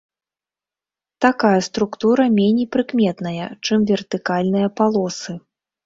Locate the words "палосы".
4.77-5.33